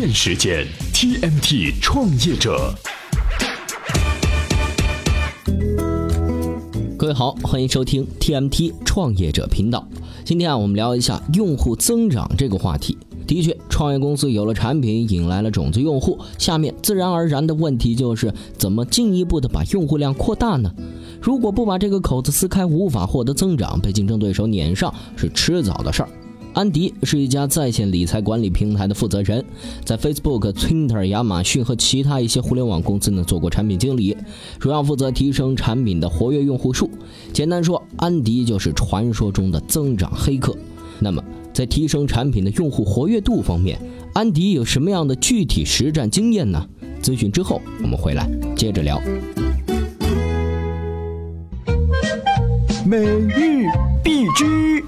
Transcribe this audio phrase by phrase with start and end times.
[0.00, 2.74] 电时间 TMT 创业者。
[6.96, 9.86] 各位好，欢迎收听 TMT 创业者频道。
[10.24, 12.96] 今天啊，我们聊一下用户增长这个话题。
[13.26, 20.72] 的确，创业公司有了产品，引来了种子用户，下面自然而然的问题就是怎么进一步的把用户量扩大呢？
[21.20, 26.08] 如果不把这个口子撕开，无法获得增长，被竞争对手撵上是迟早的事儿。
[26.52, 29.44] 安迪是一家在线理财管理平台的负责人，
[29.84, 34.16] 在 Facebook、Twitter、亚马逊和其他一些互联网公司呢做过产品经理，
[34.58, 36.90] 主要负责提升产品的活跃用户数。
[37.32, 40.56] 简单说，安迪就是传说中的增长黑客。
[40.98, 43.80] 那么，在提升产品的用户活跃度方面，
[44.12, 46.66] 安迪有什么样的具体实战经验呢？
[47.00, 49.00] 咨询之后，我们回来接着聊。
[52.84, 53.66] 每日
[54.02, 54.84] 必知。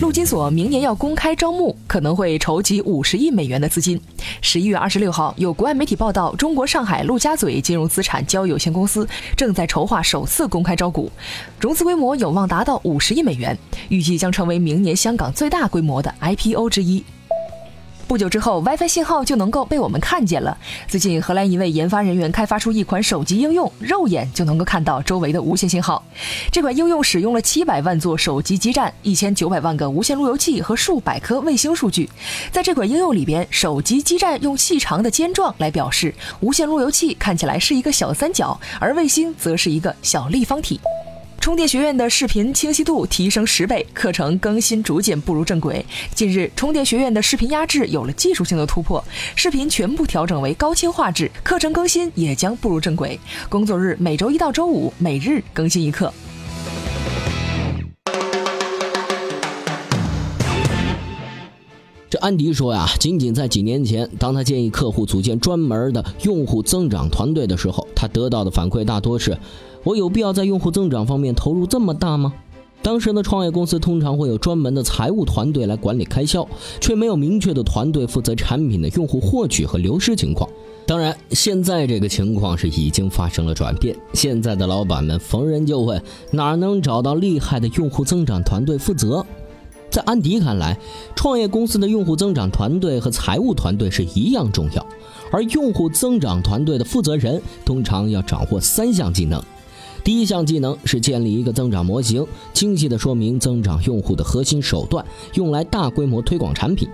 [0.00, 4.00] 陆金所明年要公开招募，可能会筹集五十亿美元的资金。
[4.40, 11.10] 十一月二十六号，有国外媒体报道，中国上海陆家嘴金融资产交易有限公司正在筹划首次公开招股，
[11.58, 17.02] 融资规模有望达到五十亿美元，预计将成为明年香港最大规模的 IPO 之一。
[18.08, 20.56] 不久之后，WiFi 信号就能够被我们看见了。
[20.88, 26.02] 最近，荷兰一位研发人员开发出一款手机应用，肉眼就能够看到周围的无线信号。
[26.50, 32.08] 这款应用使用了七百万座手机基站、一千九百万个无线路由器和数百颗卫星数据。
[32.50, 40.80] 在这款应用里边，手机基站用细长的尖状来表示，无线路由器看起来是一个小三角，而卫星则是一个小立方体。
[41.40, 45.84] 充电学院的视频清晰度提升十倍，课程更新逐渐步入正轨。
[46.14, 49.02] 近日，充电学院的视频压制有了技术性的突破，
[49.34, 53.18] 视频全部调整为高清画质，课程更新也将步入正轨。
[53.48, 56.12] 工作日每周一到周五，每日更新一课。
[62.10, 69.38] 这安迪说呀，仅仅在几年前，当他建议客户组建专门的用户增长团队的时候，他得到的反馈大多是。
[69.88, 72.34] 我有必要在用户增长方面投入这么大吗？
[72.82, 76.46] 当时的创业公司通常会有专门的财务团队来管理开销，
[76.78, 80.46] 却没有明确的团队负责产品的用户获取和流失情况。
[80.86, 83.96] 当然，现在这个情况是已经发生了转变。
[84.12, 89.24] 现在的老板们逢人就问哪能找到厉害的用户增长团队负责。
[89.90, 90.78] 在安迪看来，
[91.16, 94.86] 创业公司的用户增长团队和财务团队是一样重要，
[95.32, 99.42] 而用户增长团队的负责人通常要掌握三项技能。
[100.08, 105.04] 第一项技能是建立一个增长模型，清晰地说明增长用户的核心手段，
[105.34, 106.88] 用来大规模推广产品。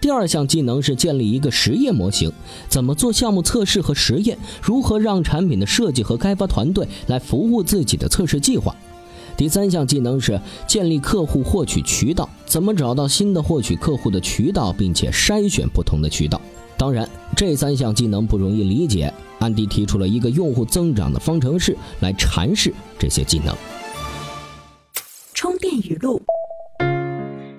[0.00, 2.32] 第二项技能是建立一个实验模型，
[2.68, 8.74] 怎么做项目测试和实验，如何让产品的设计和开发团队来服务自己的测试计划。
[9.36, 16.40] 第三项技能是建立客户获取渠道，怎么找到新的获取客户的渠道，并且筛选不同的渠道。
[16.78, 19.12] 当然，这三项技能不容易理解。
[19.38, 23.54] 安迪提出了一个用户增长的方程式来阐释这些技能。
[25.34, 26.20] 充电语录：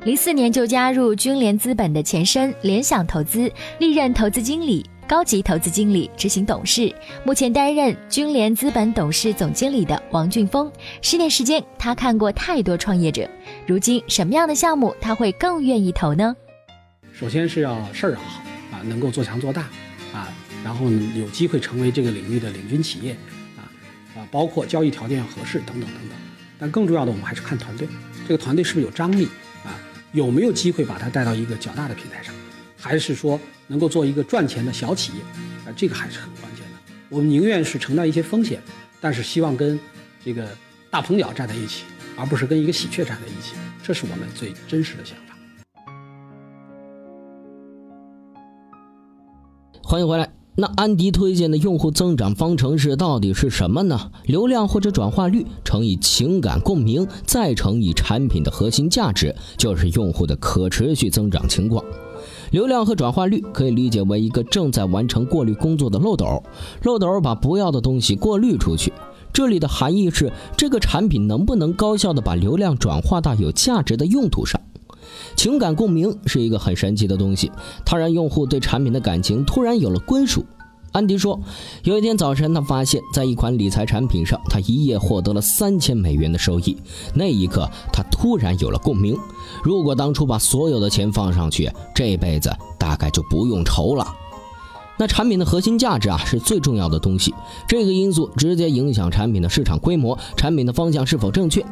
[0.03, 6.94] 零四年就加入君联资本的前身联想投资，历任投资经理、高级投资经理、执行董事。
[7.23, 10.72] 目前担任君联资本董事总经理的王俊峰，
[11.03, 13.29] 十年时间，他看过太多创业者。
[13.67, 16.35] 如今，什么样的项目他会更愿意投呢？
[17.13, 18.41] 首先是要事儿要好
[18.78, 19.64] 啊，能够做强做大
[20.14, 20.32] 啊。
[20.64, 23.14] 然后，有机会成为这个领域的领军企业，
[23.56, 23.66] 啊
[24.16, 26.18] 啊，包括交易条件要合适等等等等。
[26.60, 27.88] 但更重要的，我们还是看团队，
[28.28, 29.26] 这个团队是不是有张力
[29.64, 29.80] 啊？
[30.12, 32.34] 有没有机会把它带到一个较大的平台上？
[32.76, 35.22] 还是说能够做一个赚钱的小企业？
[35.66, 36.94] 啊，这个还是很关键的。
[37.09, 38.62] 我们宁愿是承担一些风险，
[39.00, 39.80] 但是希望跟
[40.26, 40.50] 这个
[40.90, 41.84] 大鹏鸟站在一起，
[42.18, 43.56] 而不是跟一个喜鹊站在一起。
[43.84, 45.37] 这是我们最真实的想法。
[49.90, 50.30] 欢迎回来。
[50.56, 54.12] 那安迪推荐的用户增长方程式到底是什么呢？
[54.25, 61.81] 流量或者转化率乘以情感共鸣，再乘以产品的核心价值，就是用户的可持续增长情况。
[62.52, 66.44] 流量和转化率可以理解为一个正在完成过滤工作的漏斗，
[66.84, 68.91] 漏斗把不要的东西过滤出去。
[69.32, 74.59] 这里的含义是，这个产品能不能高效的把流量转化到有价值的用途上？
[75.36, 77.52] 情感共鸣是一个很神奇的东西，
[77.86, 80.46] 它让用户对产品的感情突然有了归属。
[80.94, 81.40] 安迪说，
[81.84, 86.76] 有一天早晨，他发现，在一款理财产品上，他一夜获得了三千美元的收益。
[87.14, 89.16] 那一刻，他突然有了共鸣。
[89.64, 92.50] 如果当初把所有的钱放上去，这辈子
[92.80, 94.08] 大概就不用愁了。
[94.97, 97.34] 那产品的核心价值啊是最重要的东西，
[97.67, 101.64] 这个因素直接影响产品的市场规模，产品的方向是否正确。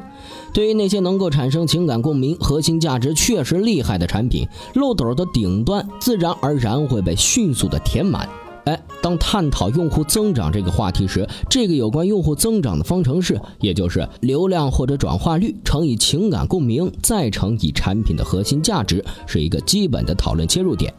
[0.53, 8.29] 对于那些能够产生情感共鸣、核心价值确实厉害的产品，漏斗的顶端自然而然会被迅速的填满。
[8.65, 20.91] 哎，当探讨用户增长这个话题时，这个有关用户增长的方程式，也就是流量或者转化率乘以情感共鸣再乘以产品的核心价值，是一个基本的讨论切入点。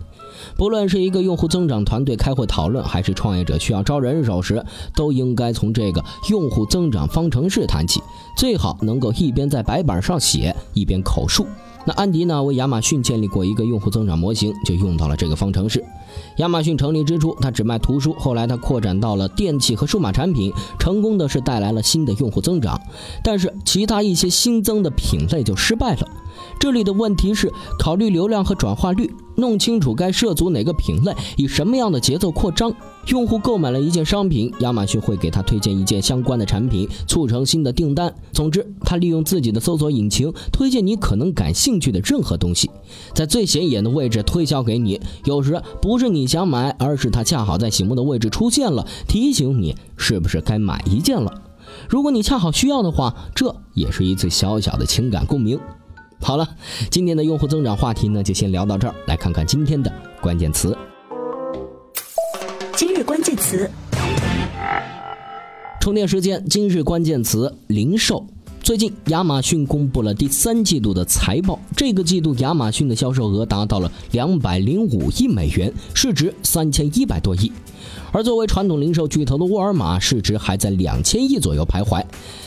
[0.56, 8.00] 不论是一个用户增长团队开会讨论，还是创业者需要招人手时，都应该从这个用户增长方程式谈起，
[8.36, 11.46] 最好能够一边在白板上写，一边口述。
[11.84, 15.84] 那安迪呢，为亚马逊建立过一个用户增长模型，就用到了这个方程式。
[16.36, 22.80] 亚马逊成立之初，它只卖图书，后来它扩展到了电器和数码产品，成功的是带来了新的用户增长，
[23.22, 26.08] 但是其他一些新增的品类就失败了。
[26.58, 32.74] 这里的问题是考虑流量和转化率，弄清楚该涉足哪个品类，以什么样的节奏扩张。
[33.06, 38.12] 用户购买了一件商品，亚马逊会给他推荐一件相关的产品，促成新的订单。
[38.32, 42.68] 总之，他利用自己的搜索引擎推荐你可能感兴趣的任何东西，
[43.14, 45.00] 在最显眼的位置推销给你。
[45.24, 51.32] 有时不是你想买，而是它恰好在醒目的位置出现了，提醒你是不是该买一件了。
[51.88, 55.58] 如果你恰好需要的话，这也是一次小小的情感共鸣。
[56.20, 56.48] 好了，
[56.90, 58.94] 今天的用户增长话题呢，就先聊到这儿。
[59.06, 60.76] 来看看今天的关键词。
[62.76, 63.70] 今日关键词：
[65.80, 66.44] 充电时间。
[66.46, 68.22] 今日关键词：零售。
[68.62, 71.58] 最近，亚马逊公布了第三季度的财报。
[71.74, 77.50] 这个季度，亚马逊的销售额达到了两百零五亿美元，市值三千一百多亿。
[78.12, 82.04] 而作为传统零售巨头的沃尔玛，市值还在两千亿左右徘徊。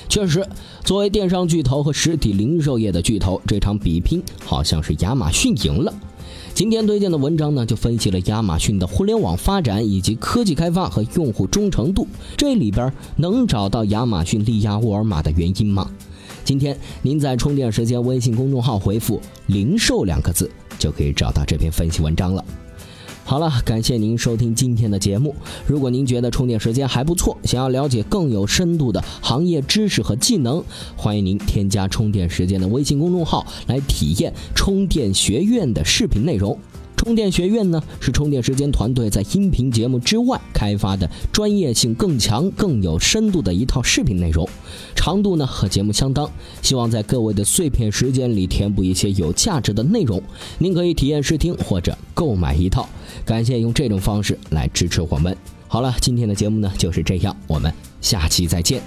[0.07, 0.47] 确实，
[0.83, 5.91] 作为电商巨头和实体零售业的巨头，这场比拼好像是亚马逊赢了。
[6.53, 12.07] 今天推荐的文章呢，就分析了亚马逊的互联网发展以及科技开发和用户忠诚度。
[12.35, 15.89] 这里边能找到亚马逊力压沃尔玛的原因吗？
[16.43, 20.49] 今天您在充电时间微信公众号回复“零售”两个字，
[20.79, 22.43] 就可以找到这篇分析文章了。
[23.29, 25.35] 好了，感谢您收听今天的节目。
[25.67, 30.63] 如果您觉得充电时间还不错，想要了解更有深度的行业知识和技能，
[30.97, 36.57] 欢迎您添加充电时间的微信公众号来体验充电学院的视频内容。
[36.99, 44.45] 充电学院呢，是充电时间团队在音频节目之外开发的专业性更强、更有深度的一套视频内容，
[44.97, 46.29] 长度呢和节目相当，
[46.61, 50.21] 希望在各位的碎片时间里填补一些有价值的内容。
[50.57, 52.85] 您可以体验试听或者购买一套，
[53.23, 55.33] 感谢用这种方式来支持我们。
[55.69, 58.81] 好了，今天的节目呢就是这样，我们下期再见。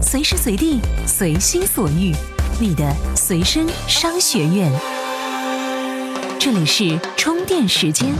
[0.00, 0.78] 随时随地，
[1.08, 2.12] 随心所欲。
[2.62, 4.70] 你的随身商学院，
[6.38, 8.14] 这里是充电时间。